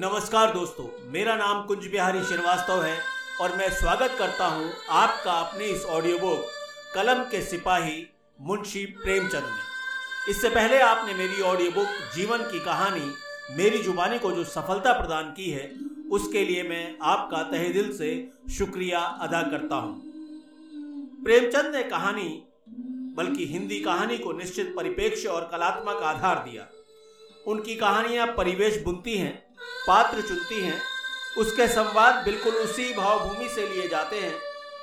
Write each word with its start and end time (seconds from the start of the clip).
नमस्कार 0.00 0.52
दोस्तों, 0.52 0.84
मेरा 1.12 1.34
नाम 1.36 1.62
कुंज 1.62 1.86
बिहारी 1.86 2.22
श्रीवास्तव 2.24 2.82
है 2.82 2.96
और 3.40 3.56
मैं 3.56 3.68
स्वागत 3.70 4.14
करता 4.18 4.46
हूँ 4.46 4.70
आपका 4.90 5.32
अपने 5.32 5.64
इस 5.64 5.84
ऑडियो 5.86 6.18
बुक 6.18 6.44
कलम 6.94 7.20
के 7.30 7.40
सिपाही 7.40 8.06
मुंशी 8.40 8.84
प्रेमचंद 8.94 9.42
में। 9.42 10.30
इससे 10.30 10.48
पहले 10.48 10.78
आपने 10.78 11.14
मेरी 11.14 11.42
ऑडियो 11.42 11.70
बुक 11.70 12.00
जीवन 12.14 12.44
की 12.44 12.60
कहानी, 12.60 13.12
मेरी 13.56 13.82
जुबानी 13.82 14.18
को 14.18 14.32
जो 14.32 14.44
सफलता 14.46 14.92
प्रदान 14.92 15.32
की 15.36 15.50
है, 15.50 15.70
उसके 16.12 16.44
लिए 16.44 16.62
मैं 16.62 16.96
आपका 17.08 17.42
तहे 17.42 17.68
दिल 17.68 17.96
से 17.98 18.10
शुक्रिया 18.58 19.00
अदा 19.22 19.42
करता 19.50 19.76
हूँ। 19.76 19.94
प्रेमचंद 21.24 21.74
ने 21.76 21.82
कहानी, 21.84 22.28
बल्कि 23.16 23.52
हिंदी 23.52 23.80
कहानी 23.80 24.18
को 24.18 24.32
निश्चित 24.32 24.74
परिपेक्ष 24.76 25.26
और 25.26 25.48
कलात्मक 25.52 26.02
आधार 26.06 26.44
दिया। 26.50 26.68
उनकी 27.46 27.74
कहानियाँ 27.76 28.26
परिवेश 28.26 28.82
बुनती 28.82 29.16
हैं, 29.18 29.56
पात्र 29.86 30.22
चुनती 30.22 30.60
हैं, 30.60 30.80
उसके 31.38 31.66
संवाद 31.68 32.24
बिल्कुल 32.24 32.54
उसी 32.54 32.94
भावभूमि 32.94 33.48
से 33.48 33.68
लिए 33.68 33.88
जाते 33.88 34.20
हैं, 34.20 34.34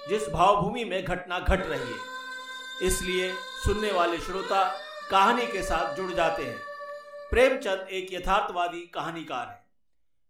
जिस 0.09 0.29
भावभूमि 0.29 0.85
में 0.85 1.03
घटना 1.03 1.39
घट 1.39 1.65
रही 1.65 1.93
है। 1.93 2.87
इसलिए 2.87 3.33
सुनने 3.35 3.91
वाले 3.91 4.17
श्रोता 4.17 4.63
कहानी 5.11 5.47
के 5.47 5.63
साथ 5.63 5.95
जुड़ 5.95 6.11
जाते 6.11 6.43
हैं। 6.43 6.59
प्रेमचंद 7.29 7.87
एक 7.89 8.13
यथार्थवादी 8.13 8.79
कहानीकार 8.79 9.47
है, 9.47 9.65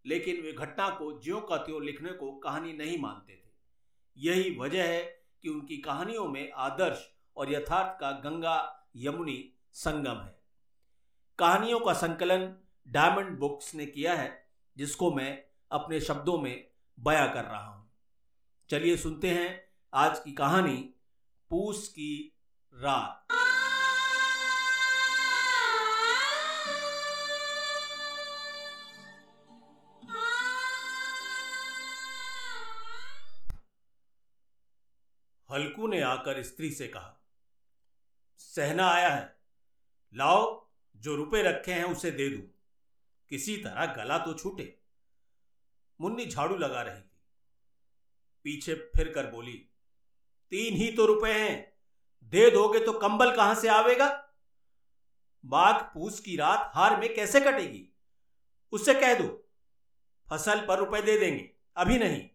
लेकिन 0.06 0.42
वे 0.42 0.52
घटना 0.52 0.90
को 0.90 1.12
ज्यो 1.24 1.40
का 1.40 1.58
त्यों 1.58 1.84
लिखने 1.84 2.10
को 2.10 2.32
कहानी 2.32 2.74
नहीं 2.74 2.98
मानते 3.00 3.34
थे। 3.34 3.52
यही 4.18 4.58
वजह 4.60 4.84
है 4.84 5.02
कि 5.42 5.50
उनकी 5.50 5.78
कहानियों 5.78 6.28
में 6.28 6.52
आदर्श 6.52 7.08
और 7.38 7.54
यथार्थ 7.54 8.00
का 8.02 8.12
गंगा 8.12 8.86
यमुनी 8.96 9.54
संगम 9.74 10.24
है। 10.26 10.37
कहानियों 11.40 11.80
का 11.80 11.94
संकलन 11.94 12.56
डायमंड 12.88 13.38
बुक्स 13.40 13.76
ने 13.76 13.86
किया 13.86 14.14
है, 14.14 14.48
जिसको 14.78 15.12
मैं 15.12 15.44
अपने 15.72 16.00
शब्दों 16.02 16.38
में 16.38 16.68
बया 17.00 17.28
कर 17.28 17.46
रहा 17.46 17.66
हूँ। 17.66 17.92
चलिए 18.70 18.98
सुनते 18.98 19.30
हैं 19.30 19.70
आज 19.94 20.20
की 20.20 20.32
कहानी, 20.32 20.94
पूस 21.52 21.88
की 21.88 22.38
रात। 22.74 23.28
हल्कू 35.52 35.88
ने 35.88 36.02
आकर 36.02 36.44
स्त्री 36.44 36.72
से 36.72 36.88
कहा, 36.88 37.18
सहना 38.38 38.90
आया 38.90 39.10
है। 39.10 39.36
लाओ 40.14 40.67
जो 40.98 41.16
रुपए 41.16 41.42
रखे 41.42 41.74
हैं 41.74 41.84
उसे 41.84 42.12
दे 42.12 42.30
दू। 42.30 42.42
किसी 43.32 43.56
तरह 43.58 43.86
गला 43.94 44.18
तो 44.18 44.34
छूटे। 44.34 44.78
मुन्नी 46.00 46.26
झाड़ू 46.26 46.58
लगा 46.58 46.82
रही 46.82 47.02
थी। 47.02 47.12
पीछे 48.46 48.74
फिर 48.96 49.12
कर 49.14 49.32
बोली, 49.32 49.54
तीन 50.52 50.74
ही 50.74 50.92
तो 50.92 51.06
रुपए 51.06 51.32
हैं। 51.32 51.74
दे 52.34 52.50
दोगे 52.52 52.80
तो 52.80 52.94
कंबल 52.94 53.36
कहाँ 53.36 53.56
से 53.56 53.68
आवेगा? 53.68 54.08
बाघ 55.44 55.76
पूस 55.94 56.20
की 56.20 56.36
रात 56.36 56.72
हार 56.76 57.00
में 57.00 57.14
कैसे 57.16 57.40
कटेगी? 57.40 57.88
उससे 58.74 58.94
कह 58.94 59.14
दो, 59.14 59.28
फ़सल 60.28 60.66
पर 60.66 60.80
रुपए 60.80 61.02
दे 61.02 61.18
देंगे, 61.18 61.50
अभी 61.78 61.98
नहीं। 61.98 62.30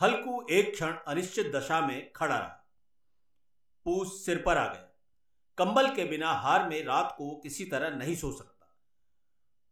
हल्कू 0.00 0.46
एक 0.50 0.72
क्षण 0.72 0.96
अनिश्चित 1.08 1.46
दशा 1.46 1.80
में 1.86 2.12
खड़ा 2.12 2.36
रहा। 2.36 2.60
पूस 3.86 4.24
सिर 4.26 4.42
पर 4.42 4.58
आ 4.58 4.66
गया। 4.68 4.93
कंबल 5.58 5.94
के 5.94 6.04
बिना 6.04 6.32
हार 6.32 6.68
में 6.68 6.84
रात 6.84 7.14
को 7.18 7.34
किसी 7.36 7.64
तरह 7.64 7.96
नहीं 7.96 8.14
सो 8.16 8.32
सकता। 8.32 8.66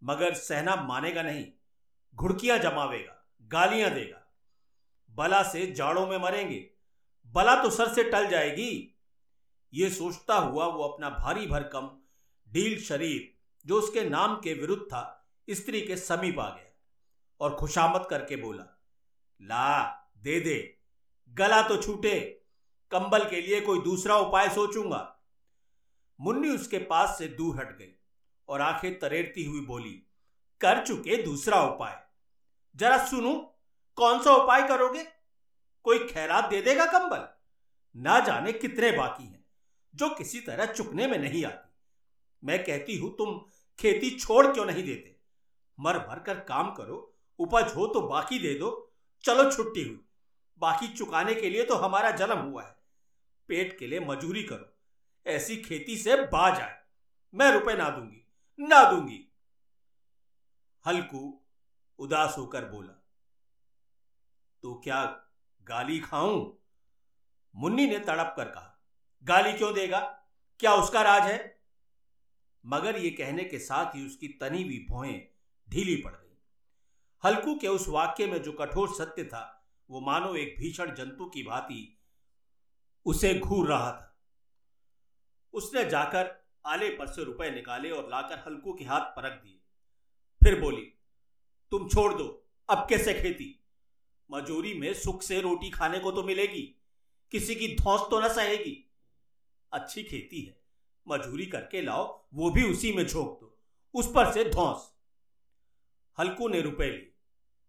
मगर 0.03 0.35
सहना 0.35 0.77
मानेगा 0.77 1.23
नहीं, 1.23 1.47
घुड़कियाँ 2.15 2.59
जमावेगा, 2.59 3.17
गालियाँ 3.51 3.91
देगा। 3.91 4.19
बला 5.11 5.43
से 5.43 5.67
जाड़ों 5.67 6.07
में 6.07 6.19
मरेंगे, 6.19 6.71
बला 7.27 7.63
तो 7.63 7.71
सर 7.71 7.93
से 7.95 8.05
टल 8.05 8.29
जाएगी। 8.29 8.99
ये 9.73 9.91
सोचता 9.91 10.35
हुआ 10.35 10.67
वो 10.67 10.85
अपना 10.85 11.11
भारी 11.11 11.47
भरकम, 11.47 11.91
ढील 12.49 12.81
शरीर, 12.83 13.33
जो 13.67 13.79
उसके 13.79 14.05
नाम 14.05 14.35
के 14.37 14.55
विरुद्ध 14.55 14.83
था, 14.83 15.29
स्त्री 15.49 15.81
के 15.81 15.97
समीप 15.97 16.39
आ 16.39 16.49
गया 16.49 16.71
और 17.41 17.55
खुशामद 17.55 18.07
करके 18.11 18.37
बोला, 18.37 18.65
ला, 19.41 19.83
दे 20.19 20.41
दे, 20.41 20.79
गला 21.33 21.63
तो 21.63 21.77
छूटे, 21.77 22.21
कंबल 22.91 23.29
के 23.31 23.41
लिए 23.41 23.61
कोई 23.61 23.81
दूसरा 23.81 24.17
उपाय 24.17 24.49
सोचूँगा। 24.49 25.12
मुन्नी 26.23 26.49
उसके 26.49 26.79
पास 26.79 27.19
से 27.19 27.29
दूर 27.29 27.57
हट 27.57 27.79
गई 27.79 27.99
और 28.49 28.61
आँखें 28.61 28.99
तरेरती 28.99 29.45
हुई 29.45 29.61
बोली, 29.61 29.93
कर 30.61 30.87
चुके 30.87 31.23
दूसरा 31.23 31.63
उपाय। 31.63 32.03
जरा 32.77 33.07
सुनो, 33.07 33.59
कौन 33.97 34.23
सा 34.23 34.33
उपाय 34.33 34.69
करोगे? 34.69 35.05
कोई 35.85 35.99
खैरात 35.99 36.45
दे 36.45 36.63
देगा 36.63 36.87
कंबल? 36.87 37.29
ना 37.97 38.21
जाने 38.21 38.53
कितने 38.53 38.93
बाकी 38.93 39.25
हैं, 39.25 39.45
जो 39.95 40.09
किसी 40.09 40.41
तरह 40.41 40.67
चुकने 40.67 41.07
में 41.07 41.19
नहीं 41.19 41.45
आती। 41.45 41.75
मैं 42.45 42.65
कहती 42.65 42.97
हूँ, 42.97 43.17
तुम 43.17 43.39
खेती 43.79 44.11
छोड़ 44.11 44.47
क्यों 44.47 44.65
नहीं 44.65 44.85
देते? 44.85 45.17
मर 45.81 45.99
भर 45.99 46.19
कर 46.19 46.41
काम 46.41 46.75
करो, 46.75 47.19
उपज 47.39 47.73
हो 47.77 47.87
तो 47.87 48.01
बाकी 48.01 48.39
दे 48.39 48.55
दो। 48.55 48.95
चलो 49.25 49.51
छुट्टी 49.53 49.83
हुई, 49.83 50.01
बाकी 50.59 50.89
चुकाने 50.89 51.35
के 51.35 51.51
लिए 51.51 51.65
तो 51.65 51.75
हमारा 51.75 52.11
जन्म 52.11 52.39
हुआ 52.39 52.63
है। 52.63 52.77
पेट 53.49 53.79
के 53.79 53.87
लिए 53.87 54.01
मजूरी 54.01 54.43
करो। 54.43 54.72
ऐसी 55.27 55.57
खेती 55.57 55.97
से 55.97 56.17
बाज 56.27 56.61
आए। 56.61 56.79
मैं 57.35 57.51
रुपए 57.53 57.75
ना 57.75 57.89
दूँगी 57.91 58.27
ना 58.59 58.83
दूँगी। 58.91 59.21
हल्कू 60.85 61.41
उदास 61.99 62.35
होकर 62.39 62.65
बोला 62.65 62.93
तो 64.65 64.75
क्या 64.75 65.05
गाली 65.67 65.99
खाऊं? 66.01 66.53
मुन्नी 67.55 67.87
ने 67.87 67.99
तड़प 67.99 68.35
कर 68.37 68.45
कहा, 68.45 68.83
गाली 69.23 69.53
क्यों 69.53 69.73
देगा? 69.75 70.01
क्या 70.61 70.75
उसका 70.75 71.03
राज 71.03 71.23
है? 71.23 71.61
मगर 72.65 72.99
ये 72.99 73.11
कहने 73.11 73.45
के 73.45 73.59
साथ 73.59 73.95
ही 73.95 74.07
उसकी 74.07 74.29
तनी 74.41 74.63
हुई 74.63 74.87
भौएँ 74.91 75.19
ढीली 75.69 75.97
पड़ 75.97 76.13
गई। 76.13 76.37
हल्कू 77.25 77.55
के 77.59 77.69
उस 77.69 77.89
वाक्य 77.89 78.27
में 78.27 78.43
जो 78.43 78.53
कठोर 78.53 78.95
सत्य 78.95 79.25
था, 79.25 79.69
वो 79.91 80.01
मानो 80.01 80.35
एक 80.35 80.55
भीषण 80.59 80.95
जंतु 80.95 81.27
की 81.27 81.43
भांति 81.43 81.99
उसे 83.07 83.39
घूर 83.39 83.69
रहा 83.69 83.91
था। 83.93 84.12
उसने 85.55 85.85
जाकर 85.85 86.31
आले 86.67 86.89
पर 86.89 87.07
से 87.07 87.25
रुपए 87.25 87.51
निकाले 87.51 87.91
और 87.91 88.09
लाकर 88.11 88.43
हल्कू 88.47 88.73
के 88.73 88.85
हाथ 88.85 89.01
परख 89.17 89.33
दिए। 89.33 89.59
फिर 90.43 90.61
बोली, 90.61 90.83
तुम 91.73 91.89
छोड़ 91.89 92.13
दो, 92.15 92.45
अब 92.69 92.87
कैसे 92.89 93.15
खेती? 93.15 93.59
मजूरी 94.31 94.75
में 94.75 94.93
सुख 94.95 95.23
से 95.23 95.41
रोटी 95.41 95.71
खाने 95.71 95.99
को 95.99 96.13
तो 96.13 96.23
मिलेगी, 96.23 96.63
किसी 97.33 97.55
की 97.55 97.69
धौस 97.77 98.01
तो 98.11 98.21
न 98.21 98.29
सहेगी। 98.29 98.77
अच्छी 99.73 100.03
खेती 100.03 100.41
है, 100.41 100.57
मजूरी 101.07 101.47
करके 101.47 101.83
लाओ, 101.83 102.05
वो 102.35 102.51
भी 102.51 102.63
उसी 102.63 102.93
में 102.93 103.07
झोंक 103.07 103.39
दो, 103.41 103.59
उस 103.95 104.13
पर 104.15 104.33
से 104.33 104.45
धौस। 104.45 104.91
हल्कू 106.19 106.49
ने 106.49 106.61
रुपए 106.61 106.87
लिए 106.87 107.13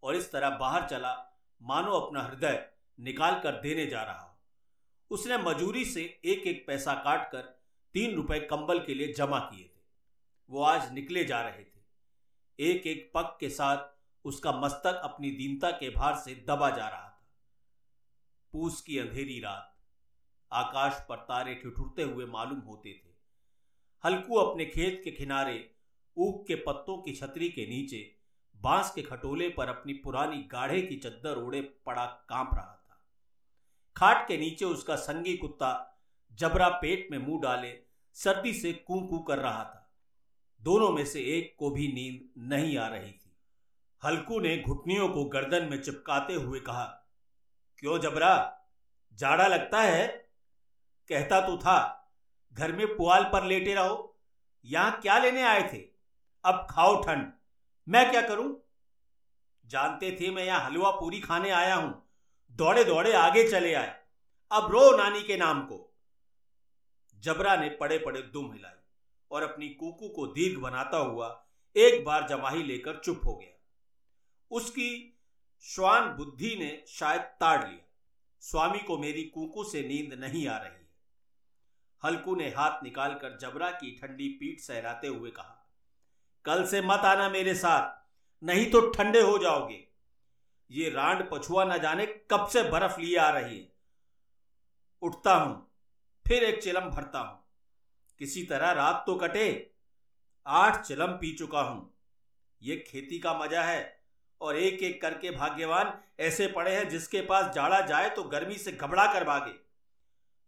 और 0.03 0.15
इस 0.15 0.31
तरह 0.31 0.49
बाहर 0.49 0.87
चला, 0.89 1.13
मानो 1.61 1.91
अपना 1.91 2.23
हृदय 2.23 2.69
निकाल 2.99 3.39
कर 3.41 3.61
देने 3.61 3.85
जा 3.85 4.03
रहा 4.03 4.19
हो। 4.19 4.37
उसने 5.11 5.37
मजूरी 5.37 5.85
से 5.85 6.01
एक 6.25 6.47
एक 6.47 6.65
पैसा 6.67 6.93
काट 6.95 7.31
कर 7.31 7.62
तीन 7.93 8.15
रुपए 8.15 8.39
कंबल 8.39 8.79
के 8.79 8.93
लिए 8.93 9.13
जमा 9.13 9.39
किए 9.39 9.63
थे। 9.63 9.81
वो 10.49 10.63
आज 10.63 10.93
निकले 10.93 11.25
जा 11.25 11.41
रहे 11.41 11.63
थे। 11.63 11.81
एक 12.59 12.87
एक 12.87 13.11
पग 13.15 13.37
के 13.39 13.49
साथ 13.49 13.77
उसका 14.25 14.51
मस्तक 14.51 15.01
अपनी 15.03 15.31
दीनता 15.31 15.71
के 15.71 15.89
भार 15.89 16.15
से 16.15 16.45
दबा 16.47 16.69
जा 16.69 16.87
रहा 16.87 17.01
था। 17.01 17.29
पूस 18.51 18.81
की 18.81 18.97
अंधेरी 18.97 19.39
रात, 19.39 19.77
आकाश 20.51 21.05
पर 21.09 21.15
तारे 21.15 21.55
ठिठुरते 21.55 22.03
हुए 22.03 22.25
मालूम 22.25 22.59
होते 22.59 23.01
थे। 23.05 23.13
हल्कू 24.05 24.35
अपने 24.35 24.65
खेत 24.65 25.01
के 25.03 25.11
किनारे, 25.11 25.75
ऊख 26.17 26.47
के 26.47 26.55
पत्तों 26.55 27.01
की 27.01 27.13
छतरी 27.15 27.49
के 27.49 27.67
नीचे, 27.67 28.15
बाँस 28.55 28.91
के 28.91 29.01
खटोले 29.01 29.49
पर 29.49 29.69
अपनी 29.69 29.93
पुरानी 29.93 30.37
गाढ़े 30.37 30.81
की 30.81 30.95
चद्दर 30.95 31.37
ओढ़े 31.37 31.61
पड़ा 31.61 32.05
काँप 32.05 32.49
रहा 32.53 32.83
था। 32.89 33.05
खाट 33.95 34.27
के 34.27 34.37
नीचे 34.37 34.65
उसका 34.65 34.95
संगी 34.95 35.37
कुत्ता 35.37 35.89
जबरा 36.31 36.69
पेट 36.69 37.07
में 37.11 37.17
मुँह 37.17 37.41
डाले 37.41 37.92
सर्दी 38.13 38.53
से 38.53 38.73
कू 38.73 39.01
कू 39.01 39.19
कर 39.19 39.37
रहा 39.37 39.63
था। 39.63 39.91
दोनों 40.61 40.91
में 40.91 41.05
से 41.05 41.19
एक 41.19 41.55
को 41.59 41.69
भी 41.69 41.87
नींद 41.87 42.49
नहीं 42.51 42.77
आ 42.77 42.87
रही 42.87 43.11
थी। 43.11 43.37
हल्कू 44.05 44.39
ने 44.39 44.57
घुटनियों 44.57 45.09
को 45.09 45.25
गर्दन 45.25 45.65
में 45.65 45.81
चिपकाते 45.81 46.33
हुए 46.33 46.59
कहा, 46.59 46.83
क्यों 47.77 47.99
जबरा? 47.99 48.59
जाड़ा 49.13 49.47
लगता 49.47 49.81
है? 49.81 50.07
कहता 51.09 51.41
तो 51.41 51.57
था, 51.57 52.09
घर 52.53 52.71
में 52.71 52.87
पुआल 52.87 53.23
पर 53.23 53.43
लेटे 53.43 53.73
रहो। 53.73 54.19
यहाँ 54.65 54.99
क्या 55.01 55.17
लेने 55.19 55.41
आए 55.41 55.73
थे? 55.73 55.77
अब 56.45 56.67
खाओ 56.69 57.01
ठंड। 57.03 57.31
मैं 57.87 58.11
क्या 58.11 58.21
करूँ? 58.21 58.63
जानते 59.65 60.17
थे 60.21 60.31
मैं 60.31 60.43
यहाँ 60.45 60.65
हलवा 60.65 60.91
पूरी 60.91 61.19
खाने 61.19 61.49
आया 61.49 61.75
हूँ। 61.75 62.09
दौड़े 62.51 62.83
दौड़े 62.83 63.13
आगे 63.13 63.49
चले 63.49 63.73
आए। 63.73 63.95
अब 64.51 64.71
रो 64.71 64.97
नानी 64.97 65.21
के 65.23 65.37
नाम 65.37 65.61
को। 65.61 65.92
जबरा 67.23 67.55
ने 67.55 67.69
पड़े 67.71 67.97
पड़े 67.97 68.21
दुम 68.23 68.51
हिलाई 68.53 68.79
और 69.31 69.43
अपनी 69.43 69.69
कुकू 69.69 70.09
को 70.09 70.25
दीर्घ 70.27 70.59
बनाता 70.61 70.97
हुआ 70.97 71.27
एक 71.75 72.03
बार 72.05 72.27
जमाही 72.27 72.63
लेकर 72.63 72.99
चुप 72.99 73.21
हो 73.25 73.35
गया। 73.35 73.51
उसकी 74.51 74.89
श्वान 75.63 76.09
बुद्धि 76.09 76.55
ने 76.59 76.83
शायद 76.87 77.21
ताड़ 77.39 77.59
लिया। 77.63 77.79
स्वामी 78.43 78.79
को 78.79 78.97
मेरी 78.97 79.23
कुकू 79.25 79.63
से 79.63 79.81
नींद 79.87 80.13
नहीं 80.19 80.47
आ 80.47 80.57
रही 80.57 80.71
है। 80.71 80.81
हल्कू 82.03 82.35
ने 82.35 82.49
हाथ 82.49 82.83
निकालकर 82.83 83.37
जबरा 83.37 83.69
की 83.71 83.91
ठंडी 83.97 84.27
पीठ 84.29 84.59
सहराते 84.59 85.07
हुए 85.07 85.29
कहा, 85.31 85.59
कल 86.45 86.65
से 86.67 86.81
मत 86.81 87.05
आना 87.05 87.29
मेरे 87.29 87.53
साथ, 87.55 87.91
नहीं 88.43 88.69
तो 88.71 88.81
ठंडे 88.89 89.21
हो 89.21 89.37
जाओगे। 89.37 89.83
ये 90.71 90.89
रांड 90.89 91.23
पछुआ 91.31 91.63
न 91.65 91.77
जाने 91.81 92.05
कब 92.31 92.47
से 92.47 92.63
बर्फ़ 92.69 92.99
लिए 92.99 93.17
आ 93.17 93.29
रही 93.29 93.57
है। 93.57 93.71
उठता 95.01 95.35
हूँ 95.35 95.55
फिर 96.25 96.43
एक 96.43 96.61
चिलम 96.63 96.89
भरता 96.89 97.19
हूँ। 97.19 97.39
किसी 98.21 98.43
तरह 98.43 98.71
रात 98.71 99.03
तो 99.07 99.15
कटे, 99.15 99.71
आठ 100.45 100.81
चिलम 100.81 101.11
पी 101.13 101.31
चुका 101.35 101.61
हूँ। 101.61 101.91
ये 102.61 102.75
खेती 102.87 103.19
का 103.19 103.33
मज़ा 103.33 103.63
है 103.63 103.81
और 104.41 104.57
एक 104.57 104.83
एक 104.83 105.01
करके 105.01 105.31
भाग्यवान 105.31 105.93
ऐसे 106.19 106.47
पड़े 106.47 106.75
हैं 106.75 106.87
जिसके 106.89 107.21
पास 107.21 107.53
जाड़ा 107.55 107.79
जाए 107.81 108.09
तो 108.09 108.23
गर्मी 108.25 108.55
से 108.55 108.71
घबरा 108.71 109.05
कर 109.13 109.23
भागे। 109.23 109.53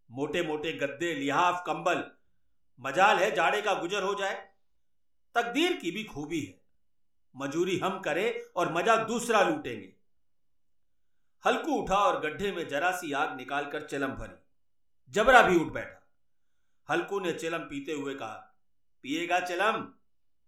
मोटे 0.09 0.41
मोटे 0.43 0.71
गद्दे, 0.73 1.13
लिहाफ, 1.13 1.63
कंबल, 1.67 2.03
मजाल 2.79 3.17
है 3.17 3.29
जाड़े 3.35 3.61
का 3.61 3.73
गुजर 3.73 4.03
हो 4.03 4.13
जाए। 4.13 4.33
तकदीर 5.35 5.75
की 5.77 5.91
भी 5.91 6.03
खूबी 6.03 6.39
है। 6.41 6.59
मजूरी 7.35 7.77
हम 7.79 7.99
करें 7.99 8.33
और 8.55 8.71
मज़ा 8.73 8.95
दूसरा 9.05 9.41
लूटेंगे। 9.41 9.93
हल्कू 11.43 11.75
उठा 11.75 11.97
और 11.97 12.19
गड्ढे 12.19 12.51
में 12.51 12.67
जरा 12.67 12.91
सी 12.91 13.11
आग 13.13 13.35
निकालकर 13.37 13.81
चिलम 13.81 14.11
भरी। 14.13 14.41
जबरा 15.13 15.41
भी 15.41 15.55
उठ 15.55 15.71
बैठा। 15.73 16.01
हल्कू 16.89 17.19
ने 17.19 17.31
चिलम 17.33 17.59
पीते 17.59 17.91
हुए 17.91 18.13
कहा, 18.13 18.35
पिएगा 19.03 19.39
चिलम? 19.39 19.87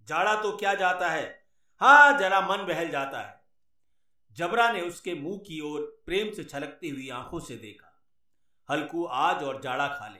जाड़ा 0.07 0.35
तो 0.41 0.55
क्या 0.57 0.73
जाता 0.73 1.09
है? 1.09 1.25
हाँ 1.81 2.17
जरा 2.19 2.41
मन 2.41 2.65
बहल 2.65 2.89
जाता 2.89 3.21
है। 3.21 3.35
जबरा 4.37 4.71
ने 4.71 4.81
उसके 4.81 5.13
मुँह 5.13 5.37
की 5.37 5.59
ओर 5.61 5.81
प्रेम 6.05 6.31
से 6.33 6.43
छलकती 6.43 6.89
हुई 6.89 7.09
आँखों 7.09 7.39
से 7.39 7.55
देखा। 7.55 7.93
हल्कू 8.69 9.05
आज 9.05 9.43
और 9.43 9.61
जाड़ा 9.61 9.87
खा 9.87 10.07
ले। 10.07 10.19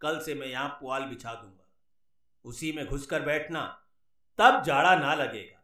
कल 0.00 0.20
से 0.20 0.34
मैं 0.34 0.46
यहाँ 0.46 0.68
पुआल 0.68 1.02
बिछा 1.02 1.34
दूँगा। 1.34 1.66
उसी 2.44 2.72
में 2.72 2.86
घुसकर 2.86 3.22
बैठना, 3.22 3.62
तब 4.38 4.62
जाड़ा 4.62 4.94
ना 4.96 5.14
लगेगा। 5.14 5.62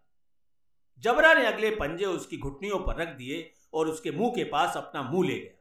जबरा 1.02 1.34
ने 1.34 1.46
अगले 1.46 1.70
पंजे 1.70 2.04
उसकी 2.04 2.38
घुटनियों 2.38 2.78
पर 2.78 2.96
रख 2.96 3.08
दिए 3.08 3.52
और 3.74 3.88
उसके 3.88 4.10
मुँह 4.10 4.32
के 4.34 4.44
पास 4.44 4.76
अपना 4.76 5.02
मुँह 5.02 5.26
ले 5.28 5.38
गया। 5.38 5.55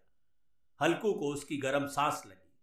हल्कू 0.80 1.14
को 1.14 1.34
उसकी 1.34 1.58
गर्म 1.58 1.88
सांस 1.88 2.24
लगी। 2.26 2.54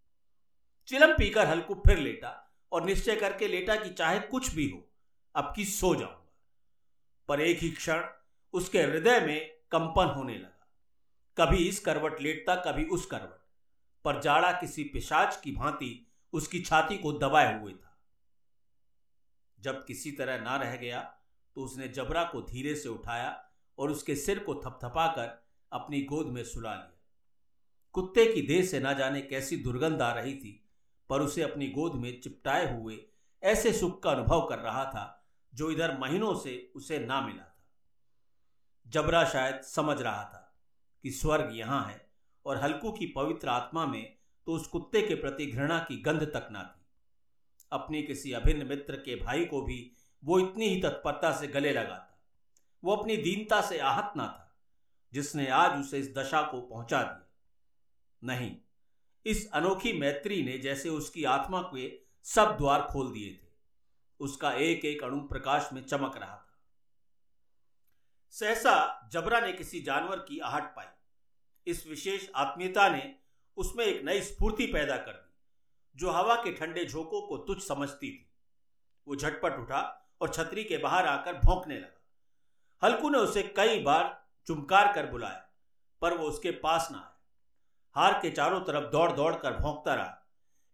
चिलम 0.87 1.13
पीकर 1.13 1.47
हल्कू 1.47 1.75
फिर 1.85 1.97
लेटा 1.97 2.31
और 2.71 2.85
निश्चय 2.85 3.15
करके 3.15 3.47
लेटा 3.47 3.75
कि 3.75 3.89
चाहे 3.89 4.19
कुछ 4.19 4.53
भी 4.55 4.69
हो, 4.69 4.83
अब 5.35 5.53
की 5.55 5.65
सो 5.65 5.93
जाऊँगा। 5.95 6.19
पर 7.29 7.41
एक 7.41 7.59
ही 7.59 7.69
क्षण 7.71 8.03
उसके 8.53 8.81
हृदय 8.81 9.19
में 9.19 9.49
कंपन 9.71 10.07
होने 10.07 10.37
लगा। 10.37 10.67
कभी 11.37 11.67
इस 11.67 11.79
करवट 11.79 12.21
लेटता, 12.21 12.55
कभी 12.55 12.85
उस 12.85 13.05
करवट। 13.05 13.39
पर 14.05 14.19
जाड़ा 14.21 14.51
किसी 14.51 14.83
पिशाच 14.83 15.39
की 15.41 15.51
भांति 15.51 16.07
उसकी 16.33 16.59
छाती 16.61 16.97
को 16.97 17.11
दबाए 17.13 17.59
हुए 17.59 17.71
था। 17.73 17.97
जब 19.59 19.85
किसी 19.85 20.11
तरह 20.11 20.39
ना 20.41 20.55
रह 20.55 20.75
गया 20.75 21.01
तो 21.55 21.63
उसने 21.63 21.87
जबरा 21.87 22.23
को 22.23 22.41
धीरे 22.41 22.75
से 22.75 22.89
उठाया 22.89 23.29
और 23.77 23.91
उसके 23.91 24.15
सिर 24.15 24.39
को 24.39 24.55
थपथपाकर 24.55 25.29
अपनी 25.71 26.01
गोद 26.01 26.27
में 26.27 26.43
सुला 26.43 26.73
लिया। 26.73 26.92
कुत्ते 27.95 28.25
की 28.25 28.41
देह 28.41 28.63
से 28.65 28.79
ना 28.79 28.93
जाने 28.93 29.21
कैसी 29.21 29.57
दुर्गंध 29.57 30.01
आ 30.01 30.11
रही 30.13 30.33
थी, 30.35 30.59
पर 31.09 31.21
उसे 31.21 31.41
अपनी 31.41 31.67
गोद 31.67 31.95
में 31.95 32.19
चिपटाए 32.21 32.71
हुए 32.73 32.97
ऐसे 33.43 33.73
सुख 33.73 34.01
का 34.03 34.11
अनुभव 34.11 34.45
कर 34.47 34.59
रहा 34.59 34.83
था, 34.85 35.25
जो 35.53 35.71
इधर 35.71 35.97
महीनों 35.99 36.33
से 36.35 36.71
उसे 36.75 36.99
ना 36.99 37.19
मिला 37.21 37.43
था। 37.43 37.65
जबरा 38.85 39.23
शायद 39.25 39.61
समझ 39.61 40.01
रहा 40.01 40.23
था 40.23 40.39
कि 41.03 41.11
स्वर्ग 41.11 41.49
यहाँ 41.53 41.85
है 41.85 42.01
और 42.45 42.57
हल्कू 42.57 42.91
की 42.91 43.05
पवित्र 43.05 43.49
आत्मा 43.49 43.85
में 43.85 44.15
तो 44.47 44.53
उस 44.53 44.67
कुत्ते 44.67 45.01
के 45.01 45.15
प्रति 45.15 45.45
घृणा 45.45 45.79
की 45.79 46.01
गंध 46.01 46.23
तक 46.23 46.47
ना 46.51 46.63
थी। 46.63 46.81
अपनी 47.71 48.01
किसी 48.03 48.31
अभिन्न 48.31 48.67
मित्र 48.67 48.95
के 48.95 49.15
भाई 49.15 49.45
को 49.45 49.61
भी 49.61 49.79
वो 50.23 50.39
इतनी 50.39 50.67
ही 50.69 50.81
तत्परता 50.81 51.31
से 51.31 51.47
गले 51.47 51.71
लगा 51.71 51.95
था। 51.95 52.19
वो 52.83 52.95
अपनी 52.95 53.17
दीनता 53.17 53.61
से 53.61 53.77
आहत 53.79 54.13
ना 54.17 54.27
था, 54.27 54.55
जिसने 55.13 55.47
आज 55.49 55.79
उसे 55.79 55.99
इस 55.99 56.13
दशा 56.17 56.41
को 56.41 56.61
पहुँचा 56.61 57.01
दिया। 57.01 57.22
नहीं। 58.23 58.55
इस 59.25 59.49
अनोखी 59.51 59.93
मैत्री 59.93 60.41
ने 60.43 60.57
जैसे 60.57 60.89
उसकी 60.89 61.23
आत्मा 61.23 61.61
के 61.73 61.91
सब 62.25 62.55
द्वार 62.57 62.81
खोल 62.81 63.11
दिए 63.11 63.29
थे, 63.29 63.47
उसका 64.19 64.51
एक 64.51 64.85
एक 64.85 65.03
अणु 65.03 65.19
प्रकाश 65.21 65.69
में 65.73 65.83
चमक 65.85 66.17
रहा 66.17 66.35
था। 66.35 66.59
सहसा 68.33 69.09
जबरा 69.13 69.39
ने 69.39 69.51
किसी 69.53 69.81
जानवर 69.81 70.19
की 70.19 70.39
आहट 70.39 70.75
पाई। 70.75 70.85
इस 71.67 71.85
विशेष 71.87 72.29
आत्मीयता 72.35 72.87
ने 72.89 73.15
उसमें 73.57 73.85
एक 73.85 74.03
नई 74.05 74.21
स्फूर्ति 74.21 74.65
पैदा 74.65 74.97
कर 74.97 75.11
दी, 75.11 75.33
जो 75.95 76.11
हवा 76.11 76.35
के 76.35 76.51
ठंडे 76.51 76.85
झोंकों 76.85 77.21
को 77.21 77.37
तुच्छ 77.37 77.63
समझती 77.63 78.09
थी। 78.09 78.29
वो 79.07 79.15
झटपट 79.15 79.59
उठा 79.59 79.81
और 80.21 80.33
छतरी 80.33 80.63
के 80.63 80.77
बाहर 80.77 81.05
आकर 81.05 81.33
भौंकने 81.35 81.77
लगा। 81.77 82.87
हल्कू 82.87 83.09
ने 83.09 83.17
उसे 83.17 83.43
कई 83.57 83.81
बार 83.81 84.23
चुमकार 84.47 84.93
कर 84.93 85.05
बुलाया, 85.05 85.49
पर 86.01 86.17
वो 86.17 86.27
उसके 86.27 86.51
पास 86.51 86.87
ना 86.91 86.97
आए 86.97 87.12
हार 87.95 88.19
के 88.21 88.29
चारों 88.31 88.61
तरफ़ 88.61 88.91
दौड़ 88.91 89.11
दौड़ 89.11 89.35
कर 89.35 89.53
भोंकता 89.53 89.95
रहा। 89.95 90.19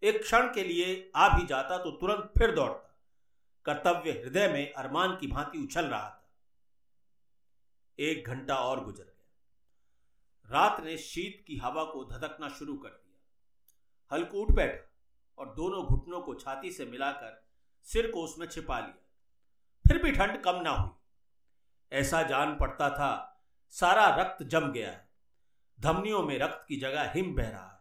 एक 0.02 0.22
क्षण 0.22 0.54
के 0.54 0.64
लिए 0.64 1.12
आ 1.16 1.28
भी 1.38 1.46
जाता 1.46 1.78
तो 1.78 1.90
तुरंत 1.90 2.32
फिर 2.38 2.54
दौड़ता। 2.54 2.86
कर्तव्य 3.64 4.10
हृदय 4.10 4.48
में 4.48 4.72
अरमान 4.72 5.16
की 5.16 5.26
भांति 5.26 5.58
उछल 5.58 5.84
रहा 5.84 6.10
था। 6.10 6.30
एक 7.98 8.26
घंटा 8.26 8.56
और 8.56 8.84
गुजर 8.84 9.04
गया। 9.04 9.16
रात 10.50 10.80
ने 10.80 10.96
शीत 10.98 11.44
की 11.46 11.56
हवा 11.56 11.84
को 11.84 12.04
धधकना 12.04 12.48
शुरू 12.48 12.76
कर 12.76 12.88
दिया। 12.88 14.16
हल्कू 14.16 14.38
उठ 14.38 14.50
बैठा 14.50 14.86
और 15.38 15.54
दोनों 15.54 15.84
घुटनों 15.84 16.20
को 16.20 16.34
छाती 16.34 16.72
से 16.72 16.84
मिलाकर 16.84 17.46
सिर 17.82 18.10
को 18.10 18.24
उसमें 18.24 18.46
छिपा 18.46 18.80
लिया। 18.80 19.06
फिर 19.88 20.02
भी 20.02 20.12
ठंड 20.12 20.42
कम 20.42 20.56
ना 20.56 20.70
हुई। 20.70 20.90
ऐसा 21.92 22.22
जान 22.22 22.56
पड़ता 22.56 22.90
था, 22.90 23.42
सारा 23.70 24.16
रक्त 24.16 24.42
जम 24.42 24.72
गया 24.72 24.90
है। 24.90 25.09
धमनियों 25.80 26.22
में 26.22 26.38
रक्त 26.38 26.64
की 26.68 26.76
जगह 26.76 27.12
हिम 27.12 27.34
बह 27.34 27.48
रहा 27.48 27.72
है। 27.72 27.80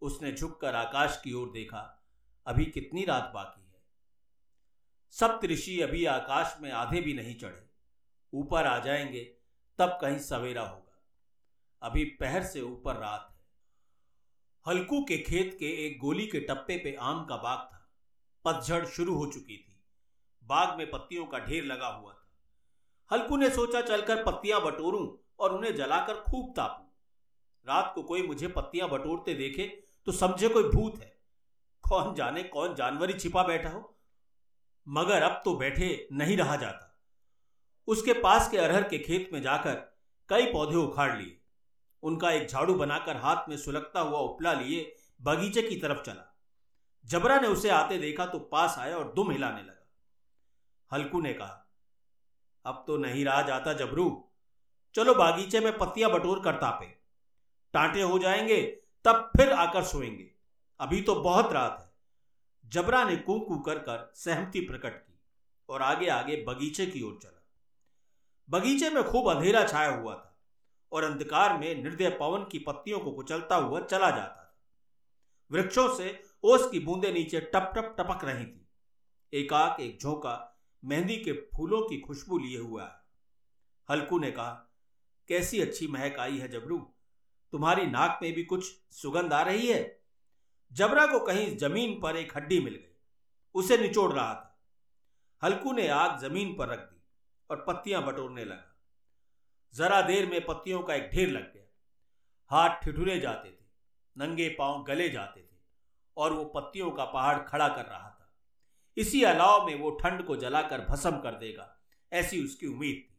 उसने 0.00 0.32
झुककर 0.32 0.74
आकाश 0.74 1.20
की 1.24 1.32
ओर 1.32 1.50
देखा, 1.50 2.04
अभी 2.46 2.64
कितनी 2.64 3.04
रात 3.04 3.30
बाकी 3.34 3.62
है। 3.62 3.82
सप्त 5.10 5.44
ऋषि 5.44 5.80
अभी 5.80 6.04
आकाश 6.04 6.56
में 6.60 6.70
आधे 6.70 7.00
भी 7.00 7.14
नहीं 7.14 7.38
चढ़े। 7.38 7.70
ऊपर 8.34 8.66
आ 8.66 8.78
जाएँगे, 8.78 9.24
तब 9.78 9.98
कहीं 10.00 10.18
सवेरा 10.18 10.62
होगा। 10.62 11.04
अभी 11.82 12.04
पहर 12.04 12.42
से 12.42 12.60
ऊपर 12.60 12.96
रात 12.96 13.28
है। 13.30 13.38
हल्कू 14.66 15.04
के 15.04 15.18
खेत 15.18 15.56
के 15.58 15.86
एक 15.86 15.98
गोली 15.98 16.26
के 16.26 16.40
टप्पे 16.40 16.78
पे 16.78 16.96
आम 17.00 17.24
का 17.24 17.36
बाग 17.36 17.58
था। 17.58 17.90
पतझड़ 18.44 18.86
शुरू 18.86 19.14
हो 19.14 19.26
चुकी 19.26 19.56
थी। 19.56 19.84
बाग 20.44 20.78
में 20.78 20.90
पत्तियों 20.90 21.26
का 21.26 21.38
ढेर 21.38 21.64
लगा 21.64 21.88
हुआ 21.88 22.12
था। 22.12 22.28
हल्कू 23.12 23.36
ने 23.36 23.50
सोचा, 23.50 23.80
चलकर 23.80 24.24
पत्तियाँ 24.24 24.62
बटोरूं 24.62 25.34
और 25.38 25.52
उन्हें 25.52 25.74
जलाकर 25.76 26.20
खूब 26.20 26.52
तापूं। 26.56 26.87
रात 27.66 27.92
को 27.94 28.02
कोई 28.02 28.22
मुझे 28.22 28.48
पत्तियाँ 28.48 28.88
बटोरते 28.88 29.34
देखे 29.34 29.66
तो 30.06 30.12
समझे 30.12 30.48
कोई 30.48 30.62
भूत 30.64 30.98
है। 30.98 31.16
कौन 31.84 32.14
जाने 32.14 32.42
कौन 32.42 32.74
जानवर 32.74 33.10
ही 33.10 33.18
छिपा 33.18 33.42
बैठा 33.42 33.70
हो। 33.70 33.94
मगर 34.86 35.22
अब 35.22 35.40
तो 35.44 35.54
बैठे 35.56 36.08
नहीं 36.12 36.36
रहा 36.36 36.56
जाता। 36.56 36.84
उसके 37.88 38.12
पास 38.12 38.50
के 38.50 38.58
अरहर 38.58 38.88
के 38.88 38.98
खेत 38.98 39.30
में 39.32 39.40
जाकर 39.42 39.74
कई 40.28 40.52
पौधे 40.52 40.76
उखाड़ 40.76 41.16
लिए। 41.16 41.40
उनका 42.02 42.30
एक 42.30 42.48
झाड़ू 42.48 42.74
बनाकर 42.74 43.16
हाथ 43.16 43.48
में 43.48 43.56
सुलगता 43.56 44.00
हुआ 44.00 44.18
उपला 44.18 44.52
लिए 44.52 44.94
बगीचे 45.20 45.62
की 45.62 45.76
तरफ़ 45.76 46.02
चला। 46.02 46.24
जबरा 47.04 47.38
ने 47.40 47.48
उसे 47.48 47.70
आते 47.70 47.98
देखा 47.98 48.26
तो 48.26 48.38
पास 48.38 48.76
आया 48.78 48.96
और 48.96 49.12
दुम 49.12 49.30
हिलाने 49.30 49.62
लगा। 49.62 50.96
हल्कू 50.96 51.20
ने 51.20 51.32
कहा, 51.32 51.66
अब 52.64 52.84
तो 52.86 52.96
नहीं 52.96 53.24
रहा 53.24 53.42
जाता 53.42 53.72
जबरू। 53.72 54.24
चलो 54.94 55.14
बागीचे 55.14 55.60
में 55.60 55.76
पत्तियाँ 55.78 56.10
बटोर 56.10 56.42
कर 56.44 56.54
तापे। 56.54 56.86
टांटे 57.72 58.02
हो 58.02 58.18
जाएँगे, 58.18 58.62
तब 59.04 59.30
फिर 59.36 59.52
आकर 59.52 59.84
सोएँगे। 59.84 60.30
अभी 60.80 61.02
तो 61.02 61.14
बहुत 61.14 61.52
रात 61.52 61.76
है। 61.80 61.88
जबरा 62.70 63.04
ने 63.04 63.16
कू 63.16 63.40
कू 63.40 63.58
कर 63.58 63.78
कर 63.78 64.12
सहमति 64.14 64.60
प्रकट 64.60 65.02
की 65.02 65.20
और 65.68 65.82
आगे 65.82 66.08
आगे 66.08 66.44
बगीचे 66.48 66.86
की 66.86 67.02
ओर 67.02 67.18
चला। 67.22 67.42
बगीचे 68.50 68.90
में 68.90 69.04
खूब 69.04 69.28
अंधेरा 69.28 69.66
छाया 69.66 69.90
हुआ 69.90 70.14
था 70.14 70.40
और 70.92 71.04
अंधकार 71.04 71.58
में 71.58 71.82
निर्दय 71.82 72.10
पवन 72.10 72.44
की 72.44 72.58
पत्तियों 72.58 73.00
को 73.00 73.12
कुचलता 73.12 73.56
हुआ 73.56 73.80
चला 73.80 74.10
जाता 74.10 74.34
था। 74.34 74.58
वृक्षों 75.50 75.96
से 75.96 76.24
ओस 76.42 76.70
की 76.70 76.80
बूंदें 76.80 77.12
नीचे 77.12 77.40
टप 77.40 77.72
टप 77.76 77.96
टपक 77.98 78.24
रही 78.24 78.46
थी। 78.46 78.68
एकाक 79.32 79.80
एक 79.80 80.00
झोंका 80.00 80.62
मेहंदी 80.84 81.16
के 81.16 81.32
फूलों 81.32 81.82
की 81.82 82.00
खुशबू 82.00 82.38
लिए 82.38 82.58
हुआ 82.58 82.84
है। 82.84 83.00
हल्कू 83.90 84.18
ने 84.18 84.30
कहा, 84.30 84.74
कैसी 85.28 85.60
अच्छी 85.60 85.86
महक 85.86 86.18
आई 86.18 86.38
है 86.38 86.48
जबरू। 86.48 86.94
तुम्हारी 87.52 87.86
नाक 87.86 88.18
में 88.22 88.32
भी 88.32 88.44
कुछ 88.44 88.64
सुगंध 88.90 89.32
आ 89.32 89.42
रही 89.42 89.66
है? 89.66 90.00
जबरा 90.72 91.06
को 91.06 91.20
कहीं 91.20 91.56
ज़मीन 91.56 92.00
पर 92.00 92.16
एक 92.16 92.36
हड्डी 92.36 92.60
मिल 92.60 92.74
गई। 92.74 92.96
उसे 93.54 93.78
निचोड़ 93.78 94.12
रहा 94.12 94.34
था। 94.34 94.44
हल्कू 95.42 95.72
ने 95.72 95.88
आग 95.88 96.18
ज़मीन 96.20 96.54
पर 96.54 96.68
रख 96.68 96.78
दी 96.78 97.02
और 97.50 97.64
पत्तियाँ 97.68 98.02
बटोरने 98.06 98.44
लगा। 98.44 98.76
जरा 99.74 100.00
देर 100.02 100.26
में 100.26 100.44
पत्तियों 100.44 100.82
का 100.82 100.94
एक 100.94 101.10
ढेर 101.10 101.28
लग 101.28 101.52
गया। 101.54 101.64
हाथ 102.50 102.76
ठिठुरे 102.76 103.18
जाते 103.20 103.48
थे, 103.48 103.64
नंगे 104.16 104.48
पाँव 104.48 104.82
गले 104.84 105.08
जाते 105.08 105.40
थे 105.40 105.56
और 106.16 106.32
वो 106.32 106.44
पत्तियों 106.44 106.90
का 106.90 107.04
पहाड़ 107.04 107.38
खड़ा 107.38 107.68
कर 107.68 107.84
रहा 107.84 108.08
था। 108.10 108.34
इसी 108.96 109.22
अलाव 109.22 109.66
में 109.66 109.74
वो 109.74 109.90
ठंड 109.90 110.24
को 110.26 110.36
जलाकर 110.36 110.80
भस्म 110.80 111.10
कर 111.10 111.34
देगा, 111.34 111.74
ऐसी 112.12 112.44
उसकी 112.44 112.66
उम्मीद 112.66 113.04
थी। 113.06 113.18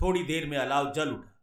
थोड़ी 0.00 0.22
देर 0.22 0.46
में 0.46 0.58
अलाव 0.58 0.92
जल 0.92 1.12
उठा। 1.12 1.39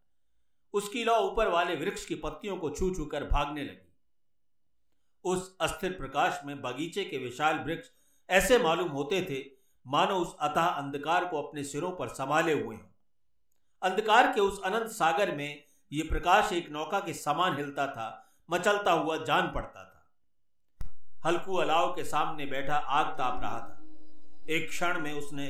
उसकी 0.77 1.03
लौ 1.03 1.17
ऊपर 1.21 1.47
वाले 1.47 1.75
वृक्ष 1.75 2.05
की 2.05 2.15
पत्तियों 2.15 2.57
को 2.57 2.69
छू 2.69 2.93
छू 2.95 3.05
कर 3.05 3.23
भागने 3.23 3.63
लगी। 3.63 3.93
उस 5.25 5.57
अस्थिर 5.61 5.91
प्रकाश 5.91 6.41
में 6.45 6.61
बगीचे 6.61 7.03
के 7.03 7.17
विशाल 7.17 7.59
वृक्ष 7.59 7.89
ऐसे 8.29 8.57
मालूम 8.57 8.89
होते 8.89 9.21
थे, 9.21 9.39
मानो 9.85 10.15
उस 10.15 10.35
अतः 10.41 10.61
अंधकार 10.61 11.25
को 11.25 11.41
अपने 11.41 11.63
सिरों 11.63 11.91
पर 11.91 12.07
संभाले 12.07 12.53
हुए 12.53 12.75
हों। 12.75 12.93
अंधकार 13.81 14.31
के 14.33 14.41
उस 14.41 14.61
अनंत 14.63 14.91
सागर 14.91 15.35
में 15.35 15.63
ये 15.91 16.03
प्रकाश 16.03 16.51
एक 16.53 16.69
नौका 16.69 16.99
के 16.99 17.13
समान 17.13 17.57
हिलता 17.57 17.87
था, 17.87 18.07
मचलता 18.49 18.91
हुआ 18.91 19.17
जान 19.17 19.51
पड़ता 19.55 19.83
था। 19.83 19.93
हल्कू 21.25 21.55
अलाव 21.55 21.93
के 21.95 22.03
सामने 22.03 22.45
बैठा 22.45 22.75
आग 22.75 23.17
ताप 23.17 23.41
रहा 23.41 23.59
था। 23.59 23.73
एक 24.49 24.69
क्षण 24.69 24.99
में 24.99 25.13
उसने 25.13 25.47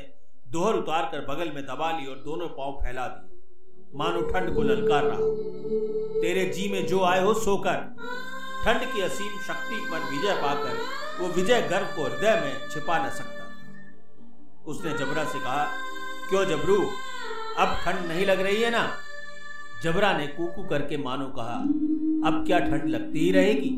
दोहर 0.48 0.76
उतार 0.76 1.10
कर 1.12 1.26
बगल 1.26 1.52
में 1.52 1.66
दबा 1.66 1.92
ली 1.92 2.06
और 2.06 2.20
दोनों 2.20 2.48
पाँव 2.50 2.80
फैला 2.84 3.08
दिए। 3.08 3.27
मानो 3.96 4.22
ठंड 4.22 4.54
को 4.56 4.62
ललकार 4.62 5.04
रहा 5.04 5.18
तेरे 6.22 6.46
जी 6.46 6.68
में 6.72 6.86
जो 6.88 7.02
आए 7.04 7.24
हो 7.24 7.34
सोकर 7.34 7.96
ठंड 8.66 8.82
की 8.94 9.02
असीम 9.02 9.40
शक्ति 9.48 9.76
पर 9.92 10.00
विजय 10.12 10.34
पाकर, 10.34 10.78
वो 11.20 11.28
विजय 11.28 11.62
गर्व 11.62 11.86
को 11.96 12.04
हृदय 12.04 12.42
में 12.42 12.70
छिपा 12.70 12.98
न 13.06 13.10
सकता 13.10 13.36
उसने 14.66 14.94
जबरा 14.94 15.24
से 15.24 15.40
कहा, 15.40 15.66
क्यों 16.30 16.44
जबरू? 16.46 16.78
अब 17.58 17.76
ठंड 17.86 18.08
नहीं 18.08 18.26
लग 18.26 18.42
रही 18.42 18.62
है 18.62 18.70
ना? 18.70 18.88
जबरा 19.84 20.12
ने 20.18 20.28
कूकू 20.28 20.64
करके 20.64 20.98
मानो 20.98 21.28
कहा, 21.28 21.56
अब 22.30 22.44
क्या 22.48 22.60
ठंड 22.60 22.86
लगती 22.86 23.20
ही 23.20 23.32
रहेगी? 23.32 23.72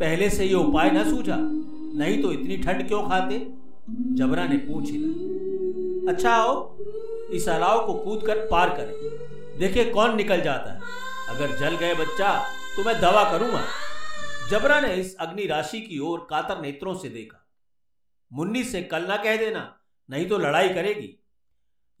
पहले 0.00 0.30
से 0.30 0.44
ये 0.44 0.54
उपाय 0.54 0.90
न 0.90 1.04
सूझा, 1.10 1.36
नहीं 1.98 2.22
तो 2.22 2.32
इतनी 2.32 2.56
ठंड 2.56 2.88
क्यों 2.88 3.02
खाते? 3.02 3.38
जबरा 3.90 4.46
ने 4.46 4.56
पूछ 4.56 4.90
हिला 4.90 6.12
अच्छा 6.12 6.30
आओ, 6.30 6.76
इस 7.30 7.48
अलाव 7.48 7.86
को 7.86 7.94
कूद 7.94 8.26
कर 8.26 8.36
पार 8.50 8.68
करें। 8.68 9.13
देखे 9.58 9.84
कौन 9.84 10.16
निकल 10.16 10.40
जाता 10.40 10.72
है। 10.72 10.80
अगर 11.28 11.56
जल 11.56 11.76
गए 11.76 11.94
बच्चा 11.94 12.32
तो 12.76 12.84
मैं 12.84 13.00
दवा 13.00 13.30
करूँगा। 13.30 13.64
जबरा 14.50 14.80
ने 14.80 14.94
इस 14.94 15.16
अग्नि 15.16 15.46
राशि 15.46 15.80
की 15.80 15.98
ओर 15.98 16.26
कातर 16.30 16.60
नेत्रों 16.60 16.94
से 16.94 17.08
देखा। 17.08 17.40
मुन्नी 18.32 18.64
से 18.64 18.82
कल 18.82 19.06
ना 19.06 19.16
कह 19.16 19.36
देना, 19.36 19.80
नहीं 20.10 20.28
तो 20.28 20.38
लड़ाई 20.38 20.68
करेगी। 20.68 21.18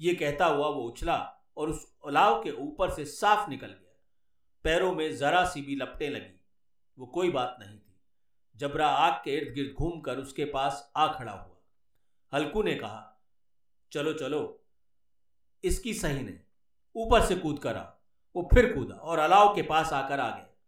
ये 0.00 0.14
कहता 0.14 0.46
हुआ 0.46 0.68
वो 0.68 0.82
उछला 0.82 1.16
और 1.56 1.70
उस 1.70 1.86
अलाव 2.06 2.42
के 2.42 2.50
ऊपर 2.50 2.90
से 2.90 3.04
साफ़ 3.04 3.50
निकल 3.50 3.66
गया। 3.66 3.98
पैरों 4.64 4.94
में 4.94 5.16
जरा 5.16 5.44
सी 5.44 5.62
भी 5.62 5.76
लपटें 5.76 6.10
लगी। 6.10 6.40
वो 6.98 7.06
कोई 7.06 7.30
बात 7.30 7.56
नहीं 7.60 7.78
थी। 7.78 8.00
जबरा 8.56 8.88
आग 8.88 9.12
के 9.24 9.36
इर्द 9.36 9.54
गिर्द 9.54 9.74
घूमकर 9.78 10.18
उसके 10.18 10.44
पास 10.44 10.92
आ 10.96 11.06
खड़ा 11.06 11.32
हुआ। 11.32 11.56
हल्कू 12.32 12.62
ने 12.62 12.74
कहा, 12.74 13.22
चलो 13.92 14.12
चलो, 14.12 14.64
इसकी 15.64 15.94
सही 15.94 16.22
नहीं। 16.22 16.38
ऊपर 16.96 17.26
से 17.26 17.36
कूद 17.36 17.58
कर 17.58 17.76
आ। 17.76 17.90
वो 18.36 18.48
फिर 18.54 18.74
कूदा 18.74 18.94
और 18.94 19.18
अलाव 19.18 19.54
के 19.54 19.62
पास 19.62 19.92
आकर 19.92 20.20
आ 20.20 20.30
गया। 20.30 20.58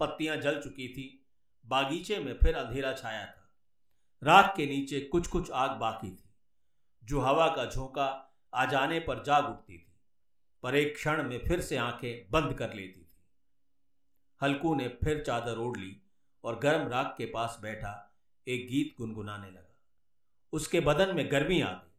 पत्तियाँ 0.00 0.36
जल 0.36 0.62
चुकी 0.62 0.88
थी, 0.88 1.26
बागीचे 1.66 2.18
में 2.18 2.38
फिर 2.42 2.56
अंधेरा 2.56 2.92
छाया 2.92 3.26
था। 3.26 3.54
राख 4.22 4.56
के 4.56 4.66
नीचे 4.66 5.00
कुछ 5.00 5.26
कुछ 5.26 5.50
आग 5.50 5.70
बाकी 5.70 6.10
थी। 6.10 6.30
जो 7.04 7.20
हवा 7.20 7.48
का 7.48 7.70
झोंका 7.70 8.36
आ 8.54 8.64
जाने 8.64 9.00
पर 9.00 9.22
जाग 9.22 9.44
उठती 9.44 9.78
थी, 9.78 9.92
पर 10.62 10.74
एक 10.74 10.94
क्षण 10.94 11.28
में 11.28 11.38
फिर 11.38 11.60
से 11.60 11.76
आँखें 11.76 12.30
बंद 12.30 12.54
कर 12.54 12.74
लेती 12.74 13.00
थी। 13.00 13.24
हल्कू 14.42 14.74
ने 14.74 14.88
फिर 14.88 15.24
चादर 15.24 15.58
ओढ़ 15.58 15.78
ली 15.78 16.02
और 16.44 16.58
गर्म 16.58 16.88
राख 16.88 17.14
के 17.18 17.26
पास 17.26 17.58
बैठा, 17.62 18.16
एक 18.48 18.68
गीत 18.68 18.94
गुनगुनाने 18.98 19.50
लगा। 19.50 19.76
उसके 20.52 20.80
बदन 20.80 21.16
में 21.16 21.30
गर्मी 21.30 21.60
आ 21.60 21.72
गई। 21.72 21.90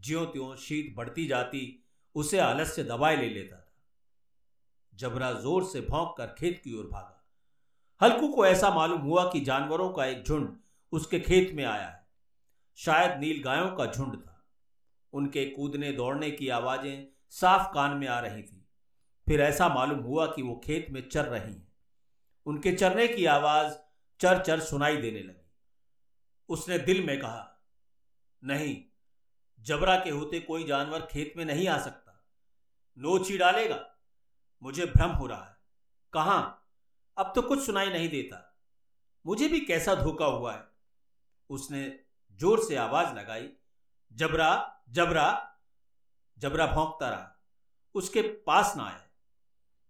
ज्यो 0.00 0.24
त्यों 0.24 0.56
शीत 0.56 0.94
बढ़ती 0.96 1.26
जाती 1.26 1.85
उसे 2.16 2.38
आलस्य 2.38 2.82
दबाए 2.84 3.16
ले 3.16 3.28
लेता 3.28 3.56
था। 3.56 3.72
जबरा 4.94 5.32
ज़ोर 5.32 5.64
से 5.64 5.80
भौंक 5.80 6.14
कर 6.18 6.26
खेत 6.26 6.60
की 6.64 6.74
ओर 6.74 6.86
भागा। 6.86 7.24
हल्कू 8.00 8.28
को 8.28 8.46
ऐसा 8.46 8.70
मालूम 8.70 9.00
हुआ 9.00 9.24
कि 9.30 9.40
जानवरों 9.40 9.88
का 9.90 10.06
एक 10.06 10.24
झुंड 10.24 10.56
उसके 10.92 11.20
खेत 11.20 11.52
में 11.54 11.64
आया 11.64 11.86
है। 11.86 12.06
शायद 12.78 13.20
नील 13.20 13.42
गायों 13.42 13.70
का 13.70 13.86
झुंड 13.86 14.16
था। 14.16 14.44
उनके 15.12 15.44
कूदने 15.46 15.92
दौड़ने 15.92 16.30
की 16.30 16.48
आवाज़ें 16.48 17.06
साफ़ 17.30 17.72
कान 17.74 17.96
में 17.96 18.06
आ 18.08 18.20
रही 18.20 18.42
थी। 18.42 18.66
फिर 19.26 19.40
ऐसा 19.40 19.68
मालूम 19.68 19.98
हुआ 19.98 20.26
कि 20.26 20.42
वो 20.42 20.60
खेत 20.64 20.86
में 20.90 21.08
चर 21.08 21.24
रही 21.24 21.52
हैं। 21.52 21.72
उनके 22.46 22.72
चरने 22.72 23.08
की 23.08 23.24
आवाज़ 23.26 23.74
चर 24.20 24.42
चर 24.42 24.60
सुनाई 24.60 24.96
देने 24.96 25.22
लगी। 25.22 25.50
उसने 26.48 26.78
दिल 26.78 27.06
में 27.06 27.18
कहा, 27.20 27.62
नहीं, 28.44 28.84
जबरा 29.60 29.96
के 29.96 30.10
होते 30.10 30.40
कोई 30.40 30.64
जानवर 30.64 31.00
खेत 31.00 31.34
में 31.36 31.44
नहीं 31.44 31.68
आ 31.68 31.78
सकता। 31.78 32.05
नोच 32.98 33.28
ही 33.28 33.38
डालेगा। 33.38 33.96
मुझे 34.62 34.86
भ्रम 34.86 35.10
हो 35.10 35.26
रहा 35.26 35.44
है। 35.44 35.56
कहा? 36.12 36.36
अब 37.18 37.32
तो 37.34 37.42
कुछ 37.42 37.66
सुनाई 37.66 37.90
नहीं 37.90 38.08
देता। 38.08 38.58
मुझे 39.26 39.48
भी 39.48 39.60
कैसा 39.60 39.94
धोखा 39.94 40.24
हुआ 40.24 40.54
है। 40.54 40.68
उसने 41.50 42.00
ज़ोर 42.32 42.64
से 42.64 42.76
आवाज़ 42.76 43.14
लगाई। 43.14 43.52
जबरा 44.12 44.80
जबरा। 44.88 45.56
जबरा 46.38 46.66
भौंकता 46.66 47.08
रहा। 47.10 47.42
उसके 47.94 48.22
पास 48.22 48.74
ना 48.76 48.84
आया। 48.84 49.06